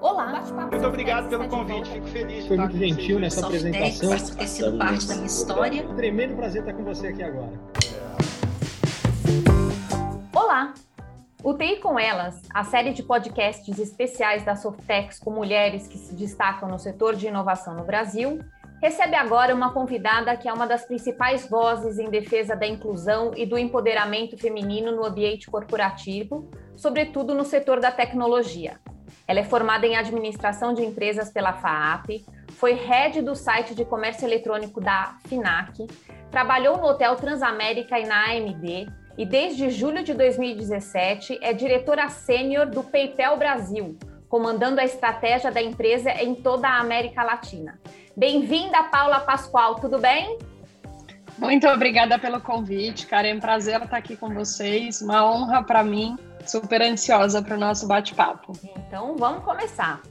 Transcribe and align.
Olá. 0.00 0.42
Muito 0.70 0.86
obrigado 0.86 1.28
pelo 1.28 1.48
convite, 1.48 1.90
fico 1.90 2.06
feliz. 2.08 2.46
Foi 2.46 2.56
muito 2.56 2.76
gentil 2.76 3.18
nessa 3.18 3.46
apresentação. 3.46 4.10
Por 4.10 4.36
ter 4.36 4.46
sido 4.46 4.78
parte 4.78 5.06
da 5.06 5.14
minha 5.14 5.26
história. 5.26 5.88
Um 5.88 5.96
tremendo 5.96 6.36
prazer 6.36 6.62
estar 6.62 6.74
com 6.74 6.84
você 6.84 7.08
aqui 7.08 7.22
agora. 7.22 7.52
Olá. 10.34 10.74
O 11.42 11.52
TI 11.54 11.76
com 11.76 11.98
Elas, 11.98 12.40
a 12.54 12.64
série 12.64 12.92
de 12.92 13.02
podcasts 13.02 13.78
especiais 13.78 14.44
da 14.44 14.56
Softex 14.56 15.18
com 15.18 15.30
mulheres 15.30 15.86
que 15.86 15.98
se 15.98 16.14
destacam 16.14 16.68
no 16.68 16.78
setor 16.78 17.14
de 17.14 17.26
inovação 17.26 17.74
no 17.74 17.84
Brasil, 17.84 18.38
recebe 18.80 19.14
agora 19.14 19.54
uma 19.54 19.72
convidada 19.72 20.36
que 20.36 20.48
é 20.48 20.52
uma 20.52 20.66
das 20.66 20.86
principais 20.86 21.48
vozes 21.48 21.98
em 21.98 22.08
defesa 22.10 22.56
da 22.56 22.66
inclusão 22.66 23.32
e 23.36 23.44
do 23.44 23.58
empoderamento 23.58 24.38
feminino 24.38 24.92
no 24.92 25.04
ambiente 25.04 25.50
corporativo, 25.50 26.48
sobretudo 26.76 27.34
no 27.34 27.44
setor 27.44 27.80
da 27.80 27.90
tecnologia. 27.90 28.78
Ela 29.26 29.40
é 29.40 29.44
formada 29.44 29.86
em 29.86 29.96
administração 29.96 30.74
de 30.74 30.82
empresas 30.82 31.30
pela 31.30 31.52
FAAP, 31.54 32.24
foi 32.52 32.74
head 32.74 33.22
do 33.22 33.34
site 33.34 33.74
de 33.74 33.84
comércio 33.84 34.26
eletrônico 34.26 34.80
da 34.80 35.16
FINAC, 35.26 35.86
trabalhou 36.30 36.76
no 36.76 36.86
Hotel 36.86 37.16
Transamérica 37.16 37.98
e 37.98 38.06
na 38.06 38.26
AMD 38.26 38.86
e 39.16 39.24
desde 39.24 39.70
julho 39.70 40.02
de 40.02 40.12
2017 40.12 41.38
é 41.40 41.52
diretora 41.52 42.08
sênior 42.08 42.66
do 42.66 42.82
PayPal 42.82 43.36
Brasil, 43.38 43.96
comandando 44.28 44.80
a 44.80 44.84
estratégia 44.84 45.50
da 45.50 45.62
empresa 45.62 46.10
em 46.10 46.34
toda 46.34 46.68
a 46.68 46.78
América 46.78 47.22
Latina. 47.22 47.78
Bem-vinda, 48.16 48.82
Paula 48.84 49.20
Pascoal, 49.20 49.76
tudo 49.76 49.98
bem? 49.98 50.38
Muito 51.38 51.66
obrigada 51.66 52.18
pelo 52.18 52.40
convite, 52.40 53.06
cara. 53.06 53.26
É 53.26 53.34
um 53.34 53.40
prazer 53.40 53.80
estar 53.82 53.96
aqui 53.96 54.16
com 54.16 54.32
vocês, 54.32 55.00
uma 55.02 55.24
honra 55.28 55.62
para 55.62 55.82
mim 55.82 56.16
super 56.46 56.82
ansiosa 56.82 57.42
para 57.42 57.56
o 57.56 57.58
nosso 57.58 57.86
bate-papo. 57.86 58.52
Então, 58.76 59.16
vamos 59.16 59.44
começar. 59.44 60.02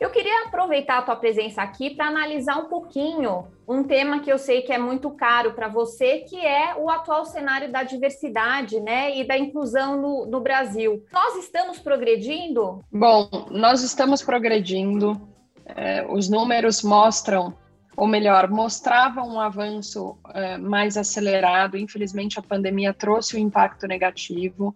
Eu 0.00 0.10
queria 0.10 0.44
aproveitar 0.46 0.98
a 0.98 1.02
tua 1.02 1.16
presença 1.16 1.60
aqui 1.60 1.90
para 1.90 2.06
analisar 2.06 2.56
um 2.56 2.66
pouquinho 2.68 3.48
um 3.66 3.82
tema 3.82 4.20
que 4.20 4.32
eu 4.32 4.38
sei 4.38 4.62
que 4.62 4.72
é 4.72 4.78
muito 4.78 5.10
caro 5.10 5.52
para 5.52 5.68
você, 5.68 6.20
que 6.20 6.38
é 6.38 6.74
o 6.76 6.88
atual 6.88 7.26
cenário 7.26 7.70
da 7.70 7.82
diversidade 7.82 8.80
né, 8.80 9.18
e 9.18 9.26
da 9.26 9.36
inclusão 9.36 10.00
no, 10.00 10.26
no 10.26 10.40
Brasil. 10.40 11.04
Nós 11.12 11.36
estamos 11.36 11.78
progredindo? 11.78 12.82
Bom, 12.90 13.28
nós 13.50 13.82
estamos 13.82 14.22
progredindo. 14.22 15.20
É, 15.66 16.06
os 16.08 16.30
números 16.30 16.82
mostram, 16.82 17.52
ou 17.94 18.06
melhor, 18.06 18.48
mostravam 18.48 19.28
um 19.28 19.40
avanço 19.40 20.16
é, 20.32 20.56
mais 20.56 20.96
acelerado. 20.96 21.76
Infelizmente, 21.76 22.38
a 22.38 22.42
pandemia 22.42 22.94
trouxe 22.94 23.36
um 23.36 23.40
impacto 23.40 23.86
negativo. 23.86 24.74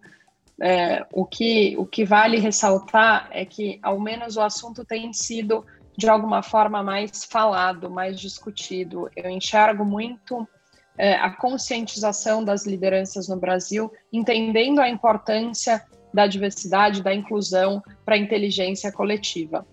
É, 0.61 1.05
o, 1.11 1.25
que, 1.25 1.75
o 1.77 1.85
que 1.85 2.05
vale 2.05 2.37
ressaltar 2.37 3.27
é 3.31 3.45
que, 3.45 3.79
ao 3.81 3.99
menos, 3.99 4.37
o 4.37 4.41
assunto 4.41 4.85
tem 4.85 5.11
sido, 5.11 5.65
de 5.97 6.07
alguma 6.09 6.43
forma, 6.43 6.83
mais 6.83 7.23
falado, 7.23 7.89
mais 7.89 8.19
discutido. 8.19 9.09
Eu 9.15 9.29
enxergo 9.29 9.83
muito 9.83 10.47
é, 10.97 11.15
a 11.15 11.31
conscientização 11.31 12.43
das 12.43 12.65
lideranças 12.65 13.27
no 13.27 13.37
Brasil, 13.37 13.91
entendendo 14.11 14.79
a 14.79 14.89
importância 14.89 15.83
da 16.13 16.27
diversidade, 16.27 17.01
da 17.01 17.13
inclusão 17.13 17.81
para 18.05 18.15
a 18.15 18.17
inteligência 18.17 18.91
coletiva. 18.91 19.65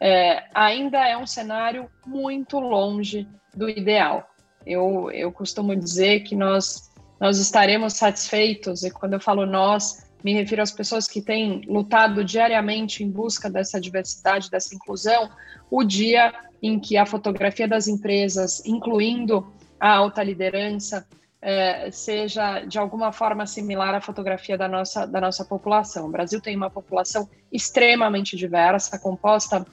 É, 0.00 0.44
ainda 0.54 1.06
é 1.06 1.16
um 1.16 1.26
cenário 1.26 1.90
muito 2.06 2.60
longe 2.60 3.28
do 3.52 3.68
ideal. 3.68 4.28
Eu, 4.64 5.10
eu 5.10 5.32
costumo 5.32 5.74
dizer 5.74 6.20
que 6.20 6.36
nós, 6.36 6.90
nós 7.20 7.38
estaremos 7.38 7.94
satisfeitos, 7.94 8.84
e 8.84 8.90
quando 8.90 9.14
eu 9.14 9.20
falo 9.20 9.44
nós, 9.44 10.07
me 10.22 10.34
refiro 10.34 10.62
às 10.62 10.72
pessoas 10.72 11.06
que 11.06 11.22
têm 11.22 11.62
lutado 11.66 12.24
diariamente 12.24 13.04
em 13.04 13.10
busca 13.10 13.48
dessa 13.48 13.80
diversidade, 13.80 14.50
dessa 14.50 14.74
inclusão, 14.74 15.30
o 15.70 15.84
dia 15.84 16.34
em 16.62 16.78
que 16.78 16.96
a 16.96 17.06
fotografia 17.06 17.68
das 17.68 17.86
empresas, 17.86 18.64
incluindo 18.66 19.46
a 19.78 19.94
alta 19.94 20.22
liderança, 20.22 21.06
é, 21.40 21.90
seja 21.90 22.64
de 22.64 22.78
alguma 22.78 23.12
forma 23.12 23.46
similar 23.46 23.94
à 23.94 24.00
fotografia 24.00 24.58
da 24.58 24.66
nossa, 24.66 25.06
da 25.06 25.20
nossa 25.20 25.44
população. 25.44 26.06
O 26.06 26.10
Brasil 26.10 26.40
tem 26.40 26.56
uma 26.56 26.68
população 26.68 27.28
extremamente 27.52 28.36
diversa, 28.36 28.98
composta 28.98 29.64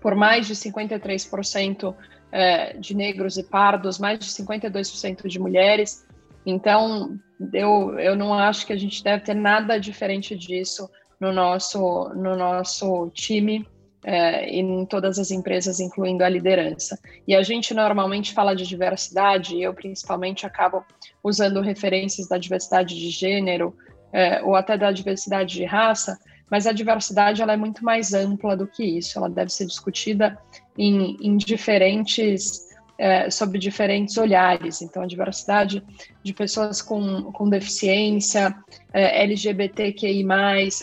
por 0.00 0.14
mais 0.14 0.46
de 0.46 0.54
53% 0.54 1.94
é, 2.30 2.74
de 2.74 2.94
negros 2.94 3.38
e 3.38 3.42
pardos, 3.42 3.98
mais 3.98 4.18
de 4.18 4.26
52% 4.26 5.26
de 5.26 5.38
mulheres, 5.38 6.05
então, 6.46 7.18
eu, 7.52 7.98
eu 7.98 8.14
não 8.14 8.32
acho 8.32 8.64
que 8.64 8.72
a 8.72 8.78
gente 8.78 9.02
deve 9.02 9.24
ter 9.24 9.34
nada 9.34 9.78
diferente 9.78 10.36
disso 10.36 10.88
no 11.20 11.32
nosso, 11.32 12.08
no 12.14 12.36
nosso 12.36 13.10
time 13.10 13.66
é, 14.04 14.48
em 14.48 14.86
todas 14.86 15.18
as 15.18 15.32
empresas, 15.32 15.80
incluindo 15.80 16.22
a 16.22 16.28
liderança. 16.28 16.96
E 17.26 17.34
a 17.34 17.42
gente 17.42 17.74
normalmente 17.74 18.32
fala 18.32 18.54
de 18.54 18.64
diversidade, 18.64 19.56
e 19.56 19.62
eu 19.64 19.74
principalmente 19.74 20.46
acabo 20.46 20.84
usando 21.24 21.60
referências 21.60 22.28
da 22.28 22.38
diversidade 22.38 22.94
de 22.94 23.10
gênero 23.10 23.76
é, 24.12 24.40
ou 24.42 24.54
até 24.54 24.78
da 24.78 24.92
diversidade 24.92 25.54
de 25.54 25.64
raça, 25.64 26.16
mas 26.48 26.68
a 26.68 26.72
diversidade 26.72 27.42
ela 27.42 27.54
é 27.54 27.56
muito 27.56 27.84
mais 27.84 28.14
ampla 28.14 28.56
do 28.56 28.68
que 28.68 28.84
isso, 28.84 29.18
ela 29.18 29.28
deve 29.28 29.52
ser 29.52 29.66
discutida 29.66 30.38
em, 30.78 31.16
em 31.20 31.36
diferentes 31.36 32.65
é, 32.98 33.30
sobre 33.30 33.58
diferentes 33.58 34.16
olhares. 34.16 34.82
Então, 34.82 35.02
a 35.02 35.06
diversidade 35.06 35.84
de 36.22 36.32
pessoas 36.32 36.80
com, 36.80 37.30
com 37.32 37.48
deficiência, 37.48 38.56
é, 38.92 39.22
LGBTQI, 39.22 40.24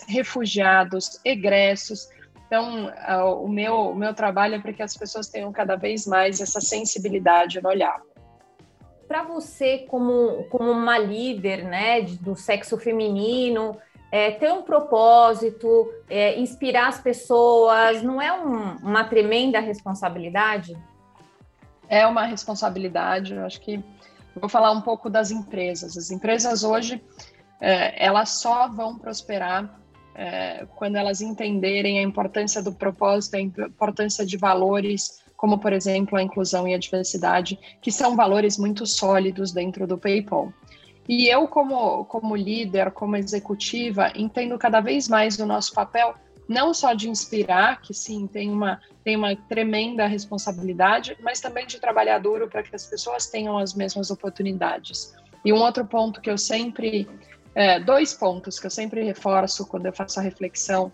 refugiados, 0.07 1.19
egressos. 1.25 2.09
Então, 2.47 2.91
o, 3.43 3.47
meu, 3.47 3.89
o 3.89 3.95
meu 3.95 4.13
trabalho 4.13 4.55
é 4.55 4.59
para 4.59 4.73
que 4.73 4.83
as 4.83 4.95
pessoas 4.95 5.27
tenham 5.27 5.51
cada 5.51 5.75
vez 5.75 6.05
mais 6.05 6.39
essa 6.39 6.61
sensibilidade 6.61 7.61
no 7.61 7.69
olhar. 7.69 7.99
Para 9.07 9.23
você, 9.23 9.79
como, 9.89 10.43
como 10.45 10.69
uma 10.69 10.99
líder 10.99 11.63
né, 11.63 12.01
do 12.21 12.35
sexo 12.35 12.77
feminino, 12.77 13.75
é, 14.11 14.29
ter 14.29 14.53
um 14.53 14.61
propósito, 14.61 15.91
é, 16.07 16.39
inspirar 16.39 16.89
as 16.89 17.01
pessoas, 17.01 18.03
não 18.03 18.21
é 18.21 18.31
um, 18.31 18.75
uma 18.83 19.03
tremenda 19.03 19.59
responsabilidade? 19.59 20.77
É 21.87 22.05
uma 22.05 22.25
responsabilidade. 22.25 23.33
Eu 23.33 23.45
acho 23.45 23.59
que 23.61 23.83
vou 24.35 24.49
falar 24.49 24.71
um 24.71 24.81
pouco 24.81 25.09
das 25.09 25.31
empresas. 25.31 25.97
As 25.97 26.11
empresas 26.11 26.63
hoje 26.63 27.01
é, 27.61 28.05
elas 28.05 28.29
só 28.29 28.67
vão 28.67 28.97
prosperar 28.97 29.79
é, 30.15 30.65
quando 30.75 30.95
elas 30.95 31.21
entenderem 31.21 31.99
a 31.99 32.01
importância 32.01 32.61
do 32.61 32.71
propósito, 32.71 33.35
a 33.35 33.39
importância 33.39 34.25
de 34.25 34.37
valores, 34.37 35.23
como 35.35 35.57
por 35.57 35.73
exemplo 35.73 36.17
a 36.17 36.23
inclusão 36.23 36.67
e 36.67 36.73
a 36.73 36.77
diversidade, 36.77 37.59
que 37.81 37.91
são 37.91 38.15
valores 38.15 38.57
muito 38.57 38.85
sólidos 38.85 39.51
dentro 39.51 39.87
do 39.87 39.97
PayPal. 39.97 40.53
E 41.07 41.27
eu, 41.27 41.47
como, 41.47 42.05
como 42.05 42.35
líder, 42.35 42.91
como 42.91 43.17
executiva, 43.17 44.11
entendo 44.15 44.57
cada 44.57 44.79
vez 44.79 45.09
mais 45.09 45.37
o 45.37 45.45
nosso 45.45 45.73
papel 45.73 46.15
não 46.53 46.73
só 46.73 46.93
de 46.93 47.09
inspirar, 47.09 47.81
que 47.81 47.93
sim, 47.93 48.27
tem 48.27 48.49
uma, 48.49 48.79
tem 49.03 49.15
uma 49.15 49.35
tremenda 49.35 50.05
responsabilidade, 50.05 51.17
mas 51.21 51.41
também 51.41 51.65
de 51.65 51.79
trabalhar 51.79 52.19
duro 52.19 52.47
para 52.47 52.61
que 52.61 52.75
as 52.75 52.85
pessoas 52.85 53.25
tenham 53.25 53.57
as 53.57 53.73
mesmas 53.73 54.11
oportunidades. 54.11 55.13
E 55.43 55.51
um 55.51 55.57
outro 55.57 55.85
ponto 55.85 56.21
que 56.21 56.29
eu 56.29 56.37
sempre, 56.37 57.09
é, 57.55 57.79
dois 57.79 58.13
pontos 58.13 58.59
que 58.59 58.67
eu 58.67 58.71
sempre 58.71 59.03
reforço 59.03 59.65
quando 59.65 59.87
eu 59.87 59.93
faço 59.93 60.19
a 60.19 60.23
reflexão 60.23 60.91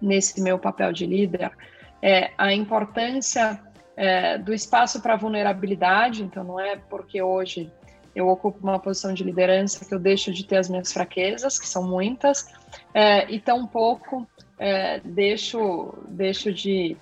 nesse 0.00 0.40
meu 0.40 0.58
papel 0.58 0.92
de 0.92 1.06
líder, 1.06 1.52
é 2.00 2.32
a 2.36 2.52
importância 2.52 3.60
é, 3.96 4.38
do 4.38 4.52
espaço 4.52 5.00
para 5.00 5.16
vulnerabilidade, 5.16 6.24
então 6.24 6.42
não 6.42 6.58
é 6.58 6.76
porque 6.76 7.22
hoje 7.22 7.70
eu 8.14 8.28
ocupo 8.28 8.58
uma 8.62 8.78
posição 8.78 9.14
de 9.14 9.22
liderança 9.22 9.84
que 9.84 9.94
eu 9.94 9.98
deixo 9.98 10.32
de 10.32 10.44
ter 10.44 10.56
as 10.56 10.68
minhas 10.68 10.92
fraquezas, 10.92 11.58
que 11.58 11.68
são 11.68 11.82
muitas, 11.82 12.46
é, 12.92 13.30
e 13.30 13.38
tampouco 13.40 14.26
é, 14.62 15.00
deixo, 15.00 15.92
deixo 16.06 16.52
de, 16.52 16.96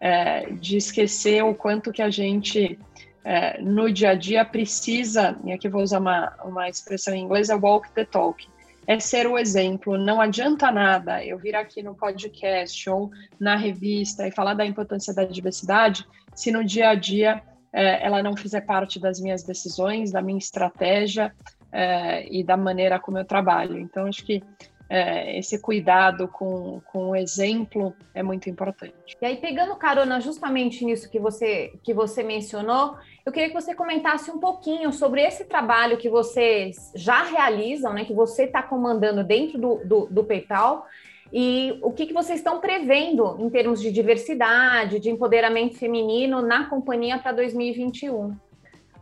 é, 0.00 0.50
de 0.50 0.76
esquecer 0.76 1.44
o 1.44 1.54
quanto 1.54 1.92
que 1.92 2.02
a 2.02 2.10
gente 2.10 2.76
é, 3.24 3.62
no 3.62 3.92
dia 3.92 4.10
a 4.10 4.14
dia 4.14 4.44
precisa, 4.44 5.38
e 5.44 5.52
aqui 5.52 5.68
vou 5.68 5.82
usar 5.82 6.00
uma, 6.00 6.34
uma 6.44 6.68
expressão 6.68 7.14
em 7.14 7.22
inglês, 7.22 7.48
é 7.48 7.54
walk 7.54 7.88
the 7.92 8.04
talk, 8.04 8.44
é 8.88 8.98
ser 8.98 9.28
o 9.28 9.38
exemplo. 9.38 9.96
Não 9.96 10.20
adianta 10.20 10.72
nada 10.72 11.24
eu 11.24 11.38
vir 11.38 11.54
aqui 11.54 11.80
no 11.80 11.94
podcast 11.94 12.90
ou 12.90 13.08
na 13.38 13.54
revista 13.54 14.26
e 14.26 14.32
falar 14.32 14.54
da 14.54 14.66
importância 14.66 15.14
da 15.14 15.22
diversidade 15.22 16.04
se 16.34 16.50
no 16.50 16.64
dia 16.64 16.88
a 16.88 16.94
dia 16.96 17.40
é, 17.72 18.04
ela 18.04 18.20
não 18.20 18.36
fizer 18.36 18.62
parte 18.62 18.98
das 18.98 19.20
minhas 19.20 19.44
decisões, 19.44 20.10
da 20.10 20.20
minha 20.20 20.38
estratégia 20.38 21.32
é, 21.70 22.26
e 22.32 22.42
da 22.42 22.56
maneira 22.56 22.98
como 22.98 23.18
eu 23.18 23.24
trabalho. 23.24 23.78
Então, 23.78 24.06
acho 24.06 24.24
que 24.24 24.42
é, 24.88 25.38
esse 25.38 25.58
cuidado 25.58 26.28
com, 26.28 26.80
com 26.92 27.10
o 27.10 27.16
exemplo 27.16 27.94
é 28.14 28.22
muito 28.22 28.48
importante. 28.48 29.16
E 29.20 29.26
aí, 29.26 29.36
pegando 29.36 29.74
carona 29.76 30.20
justamente 30.20 30.84
nisso 30.84 31.10
que 31.10 31.18
você, 31.18 31.72
que 31.82 31.92
você 31.92 32.22
mencionou, 32.22 32.96
eu 33.24 33.32
queria 33.32 33.48
que 33.48 33.54
você 33.54 33.74
comentasse 33.74 34.30
um 34.30 34.38
pouquinho 34.38 34.92
sobre 34.92 35.22
esse 35.22 35.44
trabalho 35.44 35.96
que 35.96 36.08
vocês 36.08 36.92
já 36.94 37.24
realizam, 37.24 37.92
né, 37.92 38.04
que 38.04 38.14
você 38.14 38.44
está 38.44 38.62
comandando 38.62 39.24
dentro 39.24 39.58
do, 39.58 39.84
do, 39.84 40.06
do 40.06 40.24
PayPal, 40.24 40.86
E 41.32 41.76
o 41.82 41.90
que, 41.90 42.06
que 42.06 42.14
vocês 42.14 42.38
estão 42.38 42.60
prevendo 42.60 43.36
em 43.40 43.50
termos 43.50 43.80
de 43.80 43.90
diversidade, 43.90 45.00
de 45.00 45.10
empoderamento 45.10 45.76
feminino 45.76 46.40
na 46.40 46.66
companhia 46.66 47.18
para 47.18 47.32
2021? 47.32 48.36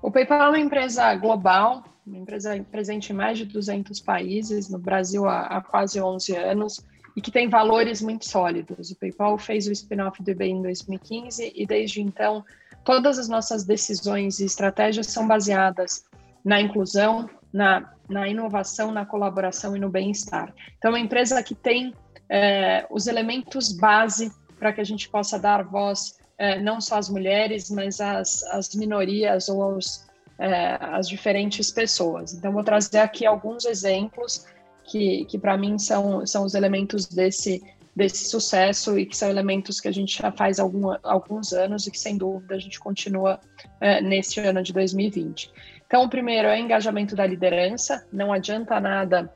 O 0.00 0.10
PayPal 0.10 0.42
é 0.42 0.48
uma 0.48 0.58
empresa 0.58 1.14
global, 1.16 1.84
uma 2.06 2.18
empresa 2.18 2.64
presente 2.70 3.12
em 3.12 3.16
mais 3.16 3.38
de 3.38 3.46
200 3.46 4.00
países, 4.00 4.68
no 4.68 4.78
Brasil 4.78 5.26
há, 5.26 5.46
há 5.46 5.60
quase 5.60 6.00
11 6.00 6.36
anos, 6.36 6.84
e 7.16 7.20
que 7.20 7.30
tem 7.30 7.48
valores 7.48 8.02
muito 8.02 8.28
sólidos. 8.28 8.90
O 8.90 8.96
PayPal 8.96 9.38
fez 9.38 9.66
o 9.66 9.72
spin-off 9.72 10.22
do 10.22 10.30
eBay 10.30 10.50
em 10.50 10.62
2015 10.62 11.52
e 11.54 11.66
desde 11.66 12.02
então 12.02 12.44
todas 12.84 13.18
as 13.18 13.28
nossas 13.28 13.64
decisões 13.64 14.40
e 14.40 14.44
estratégias 14.44 15.06
são 15.06 15.26
baseadas 15.26 16.04
na 16.44 16.60
inclusão, 16.60 17.30
na, 17.52 17.92
na 18.08 18.28
inovação, 18.28 18.90
na 18.90 19.06
colaboração 19.06 19.76
e 19.76 19.80
no 19.80 19.88
bem-estar. 19.88 20.52
Então, 20.76 20.90
uma 20.90 21.00
empresa 21.00 21.42
que 21.42 21.54
tem 21.54 21.94
é, 22.28 22.86
os 22.90 23.06
elementos 23.06 23.72
base 23.72 24.30
para 24.58 24.72
que 24.72 24.80
a 24.80 24.84
gente 24.84 25.08
possa 25.08 25.38
dar 25.38 25.62
voz 25.62 26.18
é, 26.36 26.60
não 26.60 26.80
só 26.80 26.98
às 26.98 27.08
mulheres, 27.08 27.70
mas 27.70 28.00
às, 28.00 28.42
às 28.44 28.74
minorias 28.74 29.48
ou 29.48 29.62
aos, 29.62 30.03
é, 30.38 30.78
às 30.80 31.08
diferentes 31.08 31.70
pessoas. 31.70 32.34
Então, 32.34 32.52
vou 32.52 32.64
trazer 32.64 32.98
aqui 32.98 33.24
alguns 33.26 33.64
exemplos 33.64 34.46
que, 34.84 35.24
que 35.26 35.38
para 35.38 35.56
mim 35.56 35.78
são, 35.78 36.26
são 36.26 36.44
os 36.44 36.54
elementos 36.54 37.06
desse, 37.06 37.62
desse 37.94 38.28
sucesso 38.28 38.98
e 38.98 39.06
que 39.06 39.16
são 39.16 39.28
elementos 39.28 39.80
que 39.80 39.88
a 39.88 39.92
gente 39.92 40.20
já 40.20 40.30
faz 40.32 40.58
algum, 40.58 40.94
alguns 41.02 41.52
anos 41.52 41.86
e 41.86 41.90
que, 41.90 41.98
sem 41.98 42.16
dúvida, 42.16 42.54
a 42.54 42.58
gente 42.58 42.78
continua 42.80 43.40
é, 43.80 44.00
neste 44.00 44.40
ano 44.40 44.62
de 44.62 44.72
2020. 44.72 45.50
Então, 45.86 46.04
o 46.04 46.08
primeiro 46.08 46.48
é 46.48 46.56
o 46.56 46.58
engajamento 46.58 47.14
da 47.14 47.26
liderança. 47.26 48.06
Não 48.12 48.32
adianta 48.32 48.80
nada 48.80 49.32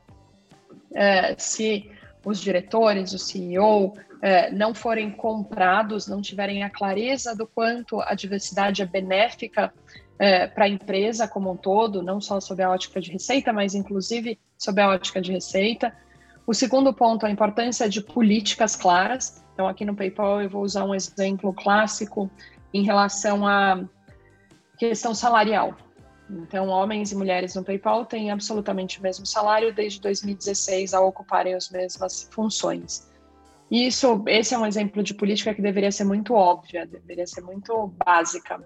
é, 0.93 1.35
se 1.37 1.89
os 2.25 2.39
diretores, 2.39 3.13
o 3.13 3.19
CEO, 3.19 3.93
é, 4.21 4.51
não 4.51 4.73
forem 4.73 5.11
comprados, 5.11 6.07
não 6.07 6.21
tiverem 6.21 6.63
a 6.63 6.69
clareza 6.69 7.35
do 7.35 7.47
quanto 7.47 8.01
a 8.01 8.13
diversidade 8.13 8.81
é 8.81 8.85
benéfica 8.85 9.73
é, 10.17 10.47
para 10.47 10.65
a 10.65 10.69
empresa 10.69 11.27
como 11.27 11.51
um 11.51 11.55
todo, 11.55 12.03
não 12.03 12.19
só 12.19 12.39
sob 12.39 12.61
a 12.61 12.69
ótica 12.69 12.99
de 12.99 13.11
receita, 13.11 13.53
mas 13.53 13.73
inclusive 13.73 14.37
sob 14.57 14.81
a 14.81 14.89
ótica 14.89 15.21
de 15.21 15.31
receita. 15.31 15.93
O 16.45 16.53
segundo 16.53 16.93
ponto, 16.93 17.25
a 17.25 17.31
importância 17.31 17.87
de 17.87 18.01
políticas 18.01 18.75
claras. 18.75 19.43
Então, 19.53 19.67
aqui 19.67 19.85
no 19.85 19.95
PayPal, 19.95 20.41
eu 20.41 20.49
vou 20.49 20.63
usar 20.63 20.83
um 20.83 20.93
exemplo 20.93 21.53
clássico 21.53 22.29
em 22.73 22.83
relação 22.83 23.47
à 23.47 23.81
questão 24.77 25.13
salarial. 25.13 25.75
Então, 26.29 26.67
homens 26.67 27.11
e 27.11 27.15
mulheres 27.15 27.55
no 27.55 27.63
PayPal 27.63 28.05
têm 28.05 28.29
absolutamente 28.31 28.99
o 28.99 29.01
mesmo 29.01 29.25
salário 29.25 29.73
desde 29.73 29.99
2016 30.01 30.93
a 30.93 31.01
ocuparem 31.01 31.55
as 31.55 31.69
mesmas 31.69 32.29
funções. 32.31 33.08
Isso, 33.69 34.23
esse 34.27 34.55
é 34.55 34.57
um 34.57 34.65
exemplo 34.65 35.03
de 35.03 35.13
política 35.13 35.53
que 35.53 35.61
deveria 35.61 35.91
ser 35.91 36.03
muito 36.03 36.33
óbvia, 36.33 36.87
deveria 36.87 37.27
ser 37.27 37.41
muito 37.41 37.93
básica. 38.03 38.59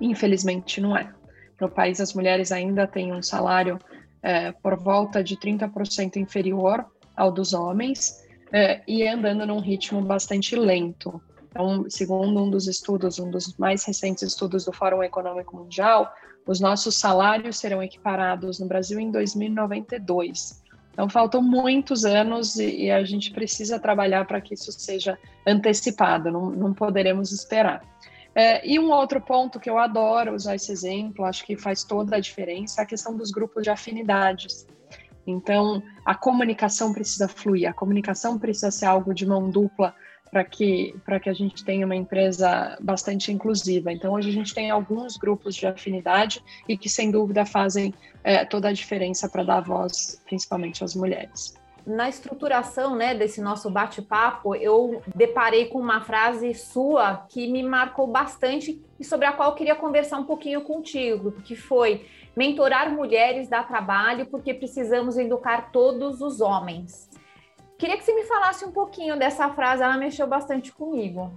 Infelizmente, 0.00 0.80
não 0.80 0.96
é. 0.96 1.12
No 1.60 1.68
país, 1.68 2.00
as 2.00 2.14
mulheres 2.14 2.50
ainda 2.50 2.86
têm 2.86 3.12
um 3.12 3.22
salário 3.22 3.78
é, 4.22 4.52
por 4.52 4.76
volta 4.76 5.22
de 5.22 5.36
30% 5.36 6.16
inferior 6.16 6.84
ao 7.16 7.30
dos 7.30 7.52
homens 7.52 8.24
é, 8.52 8.80
e 8.86 9.06
andando 9.06 9.46
num 9.46 9.60
ritmo 9.60 10.00
bastante 10.00 10.56
lento. 10.56 11.20
Então, 11.48 11.86
segundo 11.88 12.42
um 12.42 12.50
dos 12.50 12.66
estudos, 12.66 13.18
um 13.18 13.30
dos 13.30 13.56
mais 13.56 13.84
recentes 13.84 14.22
estudos 14.22 14.64
do 14.64 14.72
Fórum 14.72 15.02
Econômico 15.02 15.56
Mundial, 15.56 16.12
os 16.46 16.60
nossos 16.60 16.98
salários 16.98 17.58
serão 17.58 17.82
equiparados 17.82 18.58
no 18.58 18.66
Brasil 18.66 18.98
em 18.98 19.10
2092. 19.10 20.62
Então, 20.98 21.08
faltam 21.08 21.40
muitos 21.40 22.04
anos 22.04 22.56
e, 22.58 22.86
e 22.86 22.90
a 22.90 23.04
gente 23.04 23.30
precisa 23.30 23.78
trabalhar 23.78 24.26
para 24.26 24.40
que 24.40 24.54
isso 24.54 24.72
seja 24.72 25.16
antecipado, 25.46 26.28
não, 26.28 26.50
não 26.50 26.74
poderemos 26.74 27.30
esperar. 27.30 27.84
É, 28.34 28.68
e 28.68 28.80
um 28.80 28.90
outro 28.90 29.20
ponto 29.20 29.60
que 29.60 29.70
eu 29.70 29.78
adoro 29.78 30.34
usar 30.34 30.56
esse 30.56 30.72
exemplo, 30.72 31.24
acho 31.24 31.46
que 31.46 31.56
faz 31.56 31.84
toda 31.84 32.16
a 32.16 32.20
diferença, 32.20 32.80
é 32.80 32.82
a 32.82 32.86
questão 32.86 33.16
dos 33.16 33.30
grupos 33.30 33.62
de 33.62 33.70
afinidades. 33.70 34.66
Então, 35.24 35.80
a 36.04 36.16
comunicação 36.16 36.92
precisa 36.92 37.28
fluir, 37.28 37.70
a 37.70 37.72
comunicação 37.72 38.36
precisa 38.36 38.72
ser 38.72 38.86
algo 38.86 39.14
de 39.14 39.24
mão 39.24 39.48
dupla 39.48 39.94
para 40.30 40.44
que, 40.44 40.94
que 41.22 41.28
a 41.28 41.32
gente 41.32 41.64
tenha 41.64 41.84
uma 41.84 41.96
empresa 41.96 42.76
bastante 42.80 43.32
inclusiva. 43.32 43.92
Então, 43.92 44.12
hoje 44.12 44.30
a 44.30 44.32
gente 44.32 44.54
tem 44.54 44.70
alguns 44.70 45.16
grupos 45.16 45.54
de 45.54 45.66
afinidade 45.66 46.42
e 46.68 46.76
que, 46.76 46.88
sem 46.88 47.10
dúvida, 47.10 47.44
fazem 47.44 47.94
é, 48.22 48.44
toda 48.44 48.68
a 48.68 48.72
diferença 48.72 49.28
para 49.28 49.42
dar 49.42 49.60
voz, 49.60 50.20
principalmente 50.26 50.84
às 50.84 50.94
mulheres. 50.94 51.54
Na 51.86 52.06
estruturação 52.06 52.94
né, 52.94 53.14
desse 53.14 53.40
nosso 53.40 53.70
bate-papo, 53.70 54.54
eu 54.54 55.02
deparei 55.14 55.66
com 55.66 55.78
uma 55.78 56.02
frase 56.02 56.52
sua 56.52 57.26
que 57.30 57.50
me 57.50 57.62
marcou 57.62 58.06
bastante 58.06 58.78
e 59.00 59.04
sobre 59.04 59.26
a 59.26 59.32
qual 59.32 59.50
eu 59.50 59.54
queria 59.54 59.74
conversar 59.74 60.18
um 60.18 60.24
pouquinho 60.24 60.60
contigo, 60.60 61.32
que 61.32 61.56
foi 61.56 62.04
mentorar 62.36 62.92
mulheres 62.92 63.48
dá 63.48 63.62
trabalho 63.62 64.26
porque 64.26 64.52
precisamos 64.52 65.16
educar 65.16 65.72
todos 65.72 66.20
os 66.20 66.42
homens. 66.42 67.08
Queria 67.78 67.96
que 67.96 68.02
você 68.02 68.12
me 68.12 68.24
falasse 68.24 68.64
um 68.64 68.72
pouquinho 68.72 69.16
dessa 69.16 69.48
frase, 69.50 69.84
ela 69.84 69.96
mexeu 69.96 70.26
bastante 70.26 70.72
comigo. 70.72 71.32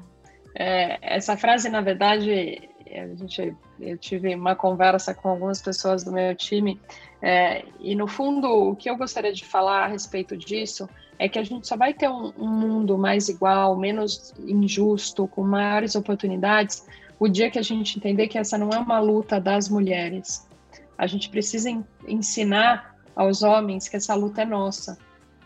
É, 0.55 0.97
essa 1.15 1.38
frase, 1.38 1.69
na 1.69 1.81
verdade, 1.81 2.67
a 2.88 3.15
gente, 3.15 3.55
eu 3.79 3.95
tive 3.95 4.33
uma 4.33 4.55
conversa 4.55 5.13
com 5.13 5.29
algumas 5.29 5.61
pessoas 5.61 6.03
do 6.03 6.11
meu 6.11 6.35
time, 6.35 6.81
é, 7.21 7.63
e 7.79 7.93
no 7.93 8.07
fundo, 8.07 8.47
o 8.47 8.75
que 8.75 8.89
eu 8.89 8.97
gostaria 8.97 9.31
de 9.31 9.45
falar 9.45 9.83
a 9.83 9.88
respeito 9.88 10.35
disso 10.35 10.89
é 11.19 11.29
que 11.29 11.38
a 11.38 11.43
gente 11.43 11.67
só 11.67 11.77
vai 11.77 11.93
ter 11.93 12.09
um, 12.09 12.33
um 12.35 12.47
mundo 12.47 12.97
mais 12.97 13.29
igual, 13.29 13.77
menos 13.77 14.33
injusto, 14.39 15.27
com 15.27 15.44
maiores 15.44 15.95
oportunidades, 15.95 16.87
o 17.19 17.27
dia 17.27 17.51
que 17.51 17.59
a 17.59 17.63
gente 17.63 17.99
entender 17.99 18.27
que 18.27 18.39
essa 18.39 18.57
não 18.57 18.71
é 18.71 18.79
uma 18.79 18.99
luta 18.99 19.39
das 19.39 19.69
mulheres. 19.69 20.49
A 20.97 21.05
gente 21.05 21.29
precisa 21.29 21.69
ensinar 22.07 22.95
aos 23.15 23.44
homens 23.44 23.87
que 23.87 23.95
essa 23.95 24.15
luta 24.15 24.41
é 24.41 24.45
nossa 24.45 24.97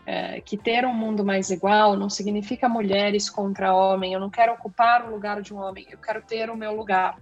é, 0.06 0.40
que 0.40 0.56
ter 0.56 0.86
um 0.86 0.94
mundo 0.94 1.24
mais 1.24 1.50
igual 1.50 1.96
não 1.96 2.08
significa 2.08 2.68
mulheres 2.68 3.28
contra 3.28 3.74
homem. 3.74 4.12
Eu 4.12 4.20
não 4.20 4.30
quero 4.30 4.52
ocupar 4.52 5.04
o 5.04 5.10
lugar 5.10 5.42
de 5.42 5.52
um 5.52 5.58
homem, 5.58 5.86
eu 5.90 5.98
quero 5.98 6.22
ter 6.22 6.48
o 6.48 6.56
meu 6.56 6.74
lugar. 6.74 7.18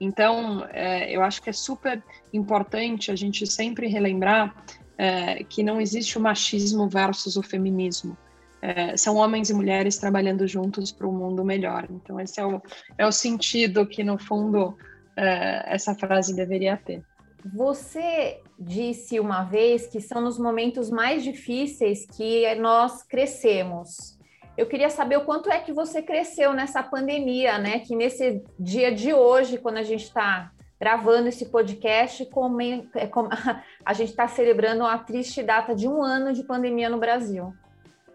Então, 0.00 0.66
é, 0.72 1.14
eu 1.14 1.22
acho 1.22 1.40
que 1.40 1.48
é 1.48 1.52
super 1.52 2.02
importante 2.32 3.12
a 3.12 3.16
gente 3.16 3.46
sempre 3.46 3.86
relembrar 3.86 4.54
é, 4.98 5.44
que 5.44 5.62
não 5.62 5.80
existe 5.80 6.18
o 6.18 6.20
machismo 6.20 6.88
versus 6.88 7.36
o 7.36 7.42
feminismo. 7.42 8.16
É, 8.60 8.96
são 8.96 9.16
homens 9.16 9.50
e 9.50 9.54
mulheres 9.54 9.98
trabalhando 9.98 10.46
juntos 10.48 10.90
para 10.90 11.06
um 11.06 11.12
mundo 11.12 11.44
melhor. 11.44 11.86
Então, 11.88 12.18
esse 12.18 12.40
é 12.40 12.46
o, 12.46 12.60
é 12.98 13.06
o 13.06 13.12
sentido 13.12 13.86
que, 13.86 14.02
no 14.02 14.18
fundo, 14.18 14.76
é, 15.16 15.74
essa 15.74 15.94
frase 15.94 16.34
deveria 16.34 16.76
ter. 16.76 17.04
Você 17.52 18.40
disse 18.58 19.20
uma 19.20 19.42
vez 19.42 19.86
que 19.86 20.00
são 20.00 20.20
nos 20.20 20.38
momentos 20.38 20.90
mais 20.90 21.22
difíceis 21.22 22.06
que 22.06 22.54
nós 22.54 23.02
crescemos. 23.02 24.18
Eu 24.56 24.66
queria 24.66 24.88
saber 24.88 25.18
o 25.18 25.24
quanto 25.24 25.50
é 25.50 25.58
que 25.58 25.72
você 25.72 26.00
cresceu 26.00 26.52
nessa 26.52 26.82
pandemia, 26.82 27.58
né? 27.58 27.80
Que 27.80 27.94
nesse 27.96 28.42
dia 28.58 28.94
de 28.94 29.12
hoje, 29.12 29.58
quando 29.58 29.78
a 29.78 29.82
gente 29.82 30.04
está 30.04 30.52
gravando 30.80 31.28
esse 31.28 31.46
podcast, 31.46 32.22
é, 32.22 33.10
a 33.84 33.92
gente 33.92 34.10
está 34.10 34.28
celebrando 34.28 34.84
a 34.84 34.96
triste 34.96 35.42
data 35.42 35.74
de 35.74 35.88
um 35.88 36.02
ano 36.02 36.32
de 36.32 36.44
pandemia 36.44 36.88
no 36.88 36.98
Brasil. 36.98 37.52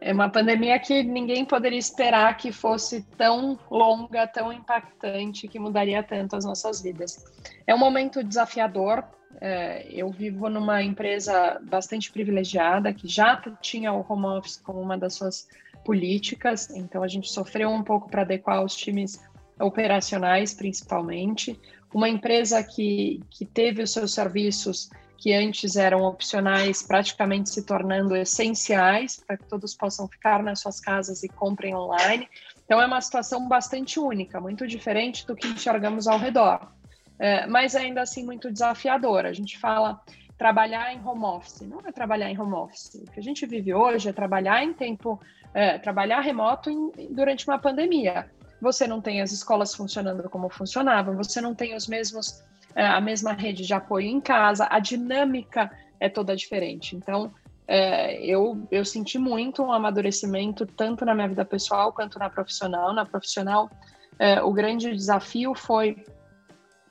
É 0.01 0.13
uma 0.13 0.29
pandemia 0.29 0.79
que 0.79 1.03
ninguém 1.03 1.43
poderia 1.43 1.77
esperar 1.77 2.37
que 2.37 2.51
fosse 2.51 3.01
tão 3.17 3.59
longa, 3.69 4.25
tão 4.27 4.51
impactante, 4.53 5.47
que 5.47 5.59
mudaria 5.59 6.01
tanto 6.01 6.35
as 6.35 6.45
nossas 6.45 6.81
vidas. 6.81 7.25
É 7.67 7.75
um 7.75 7.77
momento 7.77 8.23
desafiador 8.23 9.03
é, 9.41 9.87
eu 9.89 10.09
vivo 10.09 10.49
numa 10.49 10.81
empresa 10.81 11.59
bastante 11.63 12.11
privilegiada 12.11 12.93
que 12.93 13.07
já 13.07 13.37
tinha 13.61 13.93
o 13.93 14.05
home 14.07 14.25
office 14.25 14.57
como 14.57 14.81
uma 14.81 14.97
das 14.97 15.13
suas 15.13 15.47
políticas, 15.85 16.69
então 16.71 17.03
a 17.03 17.07
gente 17.07 17.29
sofreu 17.29 17.69
um 17.69 17.83
pouco 17.83 18.09
para 18.09 18.23
adequar 18.23 18.63
os 18.63 18.75
times 18.75 19.19
operacionais, 19.59 20.53
principalmente. 20.53 21.59
Uma 21.93 22.09
empresa 22.09 22.61
que, 22.63 23.21
que 23.29 23.45
teve 23.45 23.81
os 23.81 23.91
seus 23.91 24.13
serviços 24.13 24.89
que 25.19 25.33
antes 25.33 25.75
eram 25.75 26.03
opcionais, 26.03 26.81
praticamente 26.81 27.49
se 27.49 27.65
tornando 27.65 28.15
essenciais 28.15 29.21
para 29.25 29.37
que 29.37 29.47
todos 29.47 29.75
possam 29.75 30.07
ficar 30.07 30.41
nas 30.41 30.61
suas 30.61 30.79
casas 30.79 31.23
e 31.23 31.27
comprem 31.27 31.75
online. 31.75 32.27
Então 32.65 32.81
é 32.81 32.85
uma 32.85 33.01
situação 33.01 33.47
bastante 33.47 33.99
única, 33.99 34.39
muito 34.39 34.65
diferente 34.65 35.27
do 35.27 35.35
que 35.35 35.47
enxergamos 35.47 36.07
ao 36.07 36.17
redor 36.17 36.71
é, 37.19 37.45
mas 37.45 37.75
ainda 37.75 38.01
assim 38.01 38.25
muito 38.25 38.51
desafiador. 38.51 39.25
A 39.25 39.33
gente 39.33 39.59
fala 39.59 40.01
trabalhar 40.37 40.93
em 40.93 41.05
home 41.05 41.25
office, 41.25 41.61
não 41.61 41.81
é 41.85 41.91
trabalhar 41.91 42.31
em 42.31 42.39
home 42.39 42.53
office. 42.53 42.95
O 42.95 43.11
que 43.11 43.19
a 43.19 43.23
gente 43.23 43.45
vive 43.45 43.73
hoje 43.73 44.07
é 44.07 44.13
trabalhar 44.13 44.63
em 44.63 44.73
tempo, 44.73 45.19
é, 45.53 45.77
trabalhar 45.77 46.21
remoto 46.21 46.69
em, 46.69 47.13
durante 47.13 47.45
uma 47.45 47.59
pandemia. 47.59 48.31
Você 48.61 48.87
não 48.87 49.01
tem 49.01 49.21
as 49.21 49.33
escolas 49.33 49.75
funcionando 49.75 50.29
como 50.29 50.49
funcionavam, 50.49 51.15
você 51.15 51.41
não 51.41 51.53
tem 51.53 51.75
os 51.75 51.87
mesmos, 51.87 52.41
a 52.75 53.01
mesma 53.01 53.33
rede 53.33 53.65
de 53.65 53.73
apoio 53.73 54.07
em 54.07 54.21
casa, 54.21 54.67
a 54.69 54.79
dinâmica 54.79 55.71
é 55.99 56.07
toda 56.07 56.35
diferente. 56.35 56.95
Então, 56.95 57.33
é, 57.67 58.25
eu, 58.25 58.67
eu 58.71 58.83
senti 58.83 59.19
muito 59.19 59.61
um 59.61 59.71
amadurecimento, 59.71 60.65
tanto 60.65 61.05
na 61.05 61.13
minha 61.13 61.27
vida 61.27 61.45
pessoal 61.45 61.93
quanto 61.93 62.17
na 62.17 62.29
profissional. 62.29 62.93
Na 62.93 63.05
profissional, 63.05 63.69
é, 64.17 64.41
o 64.41 64.51
grande 64.51 64.91
desafio 64.91 65.53
foi 65.53 66.03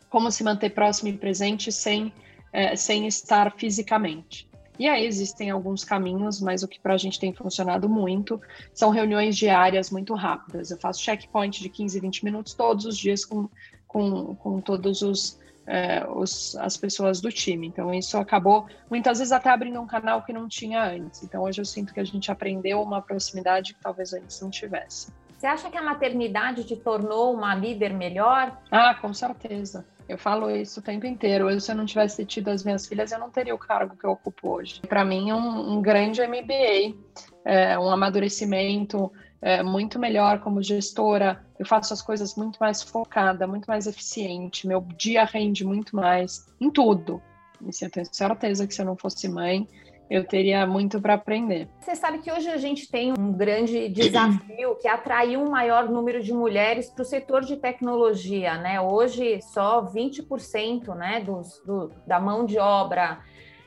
como 0.08 0.30
se 0.30 0.44
manter 0.44 0.70
próximo 0.70 1.08
e 1.08 1.12
presente 1.12 1.72
sem, 1.72 2.12
é, 2.52 2.76
sem 2.76 3.06
estar 3.06 3.52
fisicamente. 3.56 4.48
E 4.78 4.88
aí 4.88 5.04
existem 5.04 5.50
alguns 5.50 5.82
caminhos, 5.82 6.40
mas 6.40 6.62
o 6.62 6.68
que 6.68 6.78
para 6.78 6.94
a 6.94 6.98
gente 6.98 7.18
tem 7.18 7.32
funcionado 7.32 7.88
muito 7.88 8.40
são 8.72 8.90
reuniões 8.90 9.36
diárias 9.36 9.90
muito 9.90 10.14
rápidas. 10.14 10.70
Eu 10.70 10.78
faço 10.78 11.02
checkpoint 11.02 11.60
de 11.60 11.68
15, 11.68 11.98
20 11.98 12.24
minutos 12.24 12.54
todos 12.54 12.84
os 12.84 12.96
dias 12.96 13.24
com, 13.24 13.48
com, 13.88 14.36
com 14.36 14.60
todos 14.60 15.02
os, 15.02 15.40
é, 15.68 16.04
os, 16.08 16.56
as 16.56 16.76
pessoas 16.76 17.20
do 17.20 17.30
time. 17.30 17.66
Então, 17.66 17.92
isso 17.92 18.16
acabou 18.16 18.66
muitas 18.90 19.18
vezes 19.18 19.32
até 19.32 19.50
abrindo 19.50 19.78
um 19.80 19.86
canal 19.86 20.22
que 20.22 20.32
não 20.32 20.48
tinha 20.48 20.82
antes. 20.82 21.22
Então, 21.22 21.42
hoje 21.42 21.60
eu 21.60 21.64
sinto 21.64 21.92
que 21.92 22.00
a 22.00 22.04
gente 22.04 22.32
aprendeu 22.32 22.80
uma 22.80 23.02
proximidade 23.02 23.74
que 23.74 23.80
talvez 23.80 24.14
antes 24.14 24.40
não 24.40 24.48
tivesse. 24.48 25.12
Você 25.36 25.46
acha 25.46 25.70
que 25.70 25.76
a 25.76 25.82
maternidade 25.82 26.64
te 26.64 26.74
tornou 26.74 27.32
uma 27.32 27.54
líder 27.54 27.92
melhor? 27.92 28.58
Ah, 28.70 28.94
com 28.94 29.12
certeza. 29.14 29.86
Eu 30.08 30.16
falo 30.16 30.50
isso 30.50 30.80
o 30.80 30.82
tempo 30.82 31.06
inteiro. 31.06 31.50
Eu, 31.50 31.60
se 31.60 31.70
eu 31.70 31.76
não 31.76 31.84
tivesse 31.84 32.24
tido 32.24 32.48
as 32.48 32.64
minhas 32.64 32.86
filhas, 32.86 33.12
eu 33.12 33.18
não 33.18 33.30
teria 33.30 33.54
o 33.54 33.58
cargo 33.58 33.94
que 33.94 34.04
eu 34.04 34.10
ocupo 34.10 34.48
hoje. 34.48 34.80
Para 34.80 35.04
mim, 35.04 35.30
um, 35.30 35.74
um, 35.74 35.82
grande 35.82 36.22
MBA, 36.26 36.96
é, 37.44 37.78
um 37.78 37.90
amadurecimento 37.90 39.12
é, 39.40 39.62
muito 39.62 39.98
melhor 39.98 40.40
como 40.40 40.62
gestora. 40.62 41.44
Eu 41.58 41.66
faço 41.66 41.92
as 41.92 42.02
coisas 42.02 42.34
muito 42.34 42.58
mais 42.58 42.82
focada, 42.82 43.46
muito 43.46 43.66
mais 43.66 43.86
eficiente. 43.86 44.66
Meu 44.66 44.80
dia 44.96 45.24
rende 45.24 45.64
muito 45.64 45.94
mais 45.94 46.46
em 46.60 46.70
tudo. 46.70 47.22
E 47.60 47.84
eu 47.84 47.90
tenho 47.90 48.06
certeza 48.12 48.66
que 48.66 48.74
se 48.74 48.80
eu 48.80 48.86
não 48.86 48.96
fosse 48.96 49.28
mãe, 49.28 49.66
eu 50.10 50.24
teria 50.24 50.66
muito 50.66 51.00
para 51.00 51.14
aprender. 51.14 51.68
Você 51.80 51.94
sabe 51.94 52.18
que 52.18 52.32
hoje 52.32 52.48
a 52.48 52.56
gente 52.56 52.90
tem 52.90 53.12
um 53.12 53.32
grande 53.32 53.88
desafio 53.88 54.74
que 54.76 54.88
é 54.88 54.90
atrair 54.90 55.36
um 55.36 55.50
maior 55.50 55.88
número 55.88 56.22
de 56.22 56.32
mulheres 56.32 56.88
para 56.88 57.02
o 57.02 57.04
setor 57.04 57.42
de 57.44 57.56
tecnologia, 57.56 58.56
né? 58.56 58.80
Hoje 58.80 59.40
só 59.42 59.84
20% 59.84 60.94
né, 60.94 61.20
dos, 61.20 61.60
do, 61.64 61.92
da 62.06 62.18
mão 62.18 62.46
de 62.46 62.58
obra 62.58 63.18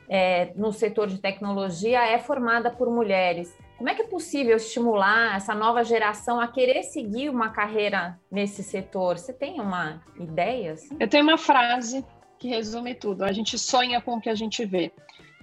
é, 0.08 0.52
no 0.56 0.72
setor 0.72 1.06
de 1.06 1.18
tecnologia 1.18 2.04
é 2.04 2.18
formada 2.18 2.70
por 2.70 2.90
mulheres. 2.90 3.56
Como 3.82 3.90
é 3.90 3.96
que 3.96 4.02
é 4.02 4.06
possível 4.06 4.56
estimular 4.56 5.34
essa 5.34 5.56
nova 5.56 5.82
geração 5.82 6.38
a 6.38 6.46
querer 6.46 6.84
seguir 6.84 7.28
uma 7.28 7.48
carreira 7.48 8.16
nesse 8.30 8.62
setor? 8.62 9.18
Você 9.18 9.32
tem 9.32 9.60
uma 9.60 10.00
ideia? 10.20 10.74
Assim? 10.74 10.96
Eu 11.00 11.08
tenho 11.08 11.24
uma 11.24 11.36
frase 11.36 12.06
que 12.38 12.46
resume 12.46 12.94
tudo. 12.94 13.24
A 13.24 13.32
gente 13.32 13.58
sonha 13.58 14.00
com 14.00 14.14
o 14.14 14.20
que 14.20 14.28
a 14.28 14.36
gente 14.36 14.64
vê. 14.64 14.92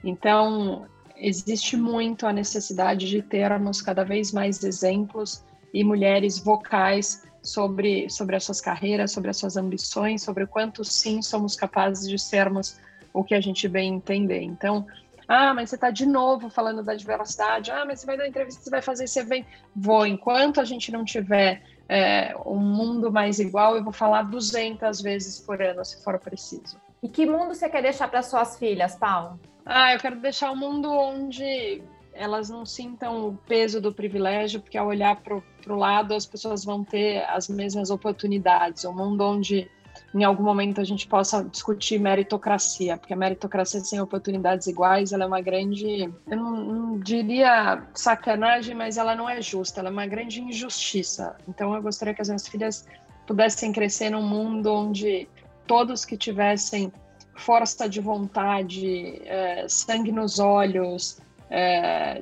Então, 0.05 0.87
existe 1.17 1.75
muito 1.75 2.25
a 2.25 2.31
necessidade 2.31 3.09
de 3.09 3.21
termos 3.21 3.81
cada 3.81 4.05
vez 4.05 4.31
mais 4.31 4.63
exemplos 4.63 5.43
e 5.73 5.83
mulheres 5.83 6.39
vocais 6.39 7.27
sobre, 7.43 8.09
sobre 8.09 8.37
as 8.37 8.45
suas 8.45 8.61
carreiras, 8.61 9.11
sobre 9.11 9.31
as 9.31 9.35
suas 9.35 9.57
ambições, 9.57 10.23
sobre 10.23 10.45
o 10.45 10.47
quanto 10.47 10.85
sim 10.85 11.21
somos 11.21 11.57
capazes 11.57 12.07
de 12.07 12.17
sermos 12.17 12.79
o 13.13 13.21
que 13.21 13.35
a 13.35 13.41
gente 13.41 13.67
bem 13.67 13.95
entender. 13.95 14.43
Então, 14.43 14.87
ah, 15.31 15.53
mas 15.53 15.69
você 15.69 15.75
está 15.75 15.91
de 15.91 16.07
novo 16.07 16.49
falando 16.49 16.81
da 16.81 16.95
diversidade. 16.95 17.69
Ah, 17.69 17.85
mas 17.85 17.99
você 17.99 18.07
vai 18.07 18.17
dar 18.17 18.27
entrevista, 18.27 18.63
você 18.63 18.69
vai 18.71 18.81
fazer, 18.81 19.05
você 19.05 19.23
vem. 19.23 19.45
Vou. 19.75 20.03
Enquanto 20.03 20.59
a 20.59 20.65
gente 20.65 20.91
não 20.91 21.05
tiver 21.05 21.61
é, 21.87 22.35
um 22.47 22.57
mundo 22.57 23.11
mais 23.11 23.37
igual, 23.37 23.77
eu 23.77 23.83
vou 23.83 23.93
falar 23.93 24.23
200 24.23 24.99
vezes 25.01 25.39
por 25.39 25.61
ano, 25.61 25.85
se 25.85 26.03
for 26.03 26.17
preciso. 26.17 26.81
E 27.03 27.07
que 27.07 27.27
mundo 27.27 27.53
você 27.53 27.69
quer 27.69 27.83
deixar 27.83 28.07
para 28.07 28.23
suas 28.23 28.57
filhas, 28.57 28.95
Paulo? 28.95 29.39
Ah, 29.63 29.93
eu 29.93 29.99
quero 29.99 30.15
deixar 30.15 30.51
um 30.51 30.55
mundo 30.55 30.91
onde 30.91 31.83
elas 32.11 32.49
não 32.49 32.65
sintam 32.65 33.27
o 33.27 33.37
peso 33.47 33.79
do 33.79 33.93
privilégio, 33.93 34.59
porque 34.59 34.79
ao 34.79 34.87
olhar 34.87 35.15
para 35.17 35.35
o 35.35 35.75
lado 35.75 36.15
as 36.15 36.25
pessoas 36.25 36.65
vão 36.65 36.83
ter 36.83 37.23
as 37.29 37.47
mesmas 37.47 37.91
oportunidades. 37.91 38.83
Um 38.83 38.95
mundo 38.95 39.23
onde 39.23 39.69
em 40.13 40.23
algum 40.23 40.43
momento 40.43 40.81
a 40.81 40.83
gente 40.83 41.07
possa 41.07 41.43
discutir 41.43 41.99
meritocracia, 41.99 42.97
porque 42.97 43.13
a 43.13 43.17
meritocracia 43.17 43.79
sem 43.81 43.99
oportunidades 44.01 44.67
iguais 44.67 45.11
ela 45.11 45.23
é 45.23 45.27
uma 45.27 45.41
grande, 45.41 46.11
eu 46.27 46.37
não, 46.37 46.51
não 46.51 46.99
diria 46.99 47.83
sacanagem, 47.93 48.75
mas 48.75 48.97
ela 48.97 49.15
não 49.15 49.29
é 49.29 49.41
justa, 49.41 49.79
ela 49.79 49.89
é 49.89 49.91
uma 49.91 50.07
grande 50.07 50.41
injustiça. 50.41 51.35
Então 51.47 51.75
eu 51.75 51.81
gostaria 51.81 52.13
que 52.13 52.21
as 52.21 52.27
minhas 52.27 52.47
filhas 52.47 52.87
pudessem 53.27 53.71
crescer 53.71 54.09
num 54.09 54.27
mundo 54.27 54.73
onde 54.73 55.27
todos 55.67 56.03
que 56.03 56.17
tivessem 56.17 56.91
força 57.35 57.87
de 57.87 58.01
vontade, 58.01 59.21
é, 59.25 59.65
sangue 59.67 60.11
nos 60.11 60.39
olhos, 60.39 61.19
é, 61.49 62.21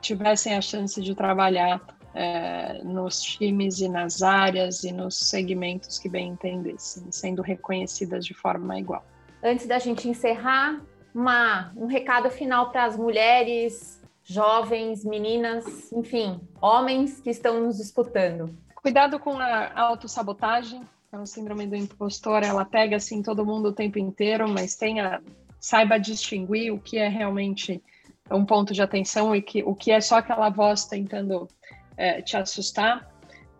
tivessem 0.00 0.54
a 0.54 0.60
chance 0.60 1.00
de 1.00 1.14
trabalhar 1.14 1.80
é, 2.14 2.82
nos 2.84 3.22
times 3.22 3.80
e 3.80 3.88
nas 3.88 4.22
áreas 4.22 4.84
e 4.84 4.92
nos 4.92 5.18
segmentos 5.18 5.98
que 5.98 6.08
bem 6.08 6.30
entendessem, 6.30 7.10
sendo 7.10 7.42
reconhecidas 7.42 8.24
de 8.24 8.34
forma 8.34 8.78
igual. 8.78 9.04
Antes 9.42 9.66
da 9.66 9.78
gente 9.78 10.08
encerrar, 10.08 10.80
uma, 11.14 11.72
um 11.76 11.86
recado 11.86 12.30
final 12.30 12.70
para 12.70 12.84
as 12.84 12.96
mulheres, 12.96 14.00
jovens, 14.22 15.04
meninas, 15.04 15.92
enfim, 15.92 16.40
homens 16.60 17.20
que 17.20 17.30
estão 17.30 17.60
nos 17.60 17.76
disputando. 17.76 18.54
Cuidado 18.74 19.18
com 19.18 19.38
a 19.38 19.80
autossabotagem, 19.80 20.82
então, 21.12 21.24
a 21.24 21.26
síndrome 21.26 21.66
do 21.66 21.76
impostor, 21.76 22.42
ela 22.42 22.64
pega 22.64 22.96
assim 22.96 23.22
todo 23.22 23.44
mundo 23.44 23.68
o 23.68 23.72
tempo 23.72 23.98
inteiro, 23.98 24.48
mas 24.48 24.76
tenha, 24.76 25.20
saiba 25.60 25.98
distinguir 25.98 26.72
o 26.72 26.80
que 26.80 26.96
é 26.96 27.06
realmente 27.06 27.82
um 28.30 28.46
ponto 28.46 28.72
de 28.72 28.80
atenção 28.80 29.36
e 29.36 29.42
que, 29.42 29.62
o 29.62 29.74
que 29.74 29.90
é 29.90 30.00
só 30.00 30.16
aquela 30.16 30.48
voz 30.48 30.86
tentando 30.86 31.46
é, 31.96 32.22
te 32.22 32.36
assustar. 32.36 33.10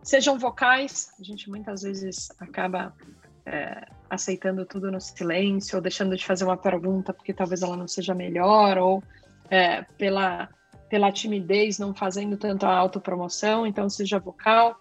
Sejam 0.02 0.38
vocais, 0.38 1.12
a 1.18 1.22
gente 1.22 1.48
muitas 1.48 1.82
vezes 1.82 2.28
acaba 2.40 2.94
é, 3.46 3.86
aceitando 4.10 4.66
tudo 4.66 4.90
no 4.90 5.00
silêncio, 5.00 5.76
ou 5.76 5.82
deixando 5.82 6.16
de 6.16 6.24
fazer 6.24 6.44
uma 6.44 6.56
pergunta 6.56 7.12
porque 7.12 7.32
talvez 7.32 7.62
ela 7.62 7.76
não 7.76 7.88
seja 7.88 8.14
melhor, 8.14 8.78
ou 8.78 9.02
é, 9.50 9.82
pela, 9.98 10.48
pela 10.88 11.12
timidez 11.12 11.78
não 11.78 11.94
fazendo 11.94 12.36
tanto 12.36 12.66
a 12.66 12.76
autopromoção, 12.76 13.66
então 13.66 13.88
seja 13.88 14.18
vocal. 14.18 14.76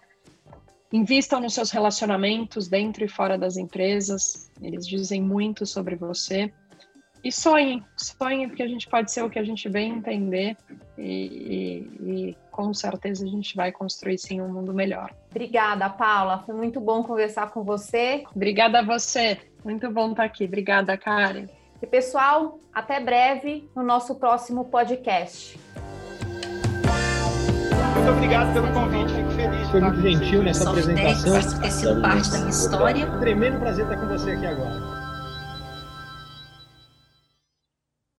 Invistam 0.92 1.40
nos 1.40 1.54
seus 1.54 1.70
relacionamentos 1.70 2.68
dentro 2.68 3.04
e 3.04 3.08
fora 3.08 3.38
das 3.38 3.56
empresas, 3.56 4.50
eles 4.60 4.86
dizem 4.86 5.22
muito 5.22 5.64
sobre 5.64 5.96
você. 5.96 6.52
E 7.24 7.30
sonhem, 7.30 7.84
sonhem, 7.96 8.48
porque 8.48 8.62
a 8.62 8.68
gente 8.68 8.88
pode 8.88 9.12
ser 9.12 9.22
o 9.22 9.30
que 9.30 9.38
a 9.38 9.44
gente 9.44 9.68
bem 9.68 9.92
entender 9.92 10.56
e, 10.98 11.04
e, 11.04 12.10
e, 12.10 12.36
com 12.50 12.74
certeza 12.74 13.24
a 13.24 13.28
gente 13.28 13.54
vai 13.54 13.70
construir 13.70 14.18
sim 14.18 14.40
um 14.40 14.48
mundo 14.48 14.74
melhor. 14.74 15.14
Obrigada, 15.30 15.88
Paula. 15.88 16.42
Foi 16.44 16.54
muito 16.54 16.80
bom 16.80 17.04
conversar 17.04 17.50
com 17.50 17.62
você. 17.62 18.24
Obrigada 18.34 18.80
a 18.80 18.82
você. 18.82 19.38
Muito 19.64 19.88
bom 19.90 20.10
estar 20.10 20.24
aqui. 20.24 20.44
Obrigada, 20.44 20.96
Karen. 20.98 21.46
E 21.80 21.86
pessoal, 21.86 22.58
até 22.74 22.98
breve 22.98 23.68
no 23.74 23.84
nosso 23.84 24.16
próximo 24.16 24.64
podcast. 24.64 25.58
Muito 27.94 28.10
obrigado 28.10 28.52
pelo 28.52 28.72
convite, 28.72 29.12
fico 29.12 29.30
feliz. 29.30 29.70
Foi 29.70 29.80
muito 29.80 30.00
gentil 30.00 30.42
nessa 30.42 30.68
apresentação. 30.68 31.40
Por 31.40 31.60
ter 31.60 31.70
sido 31.70 32.02
parte 32.02 32.30
da 32.30 32.38
minha 32.38 32.50
história. 32.50 33.18
Tremendo 33.20 33.60
prazer 33.60 33.84
estar 33.84 33.96
com 33.96 34.08
você 34.08 34.32
aqui 34.32 34.46
agora. 34.46 35.01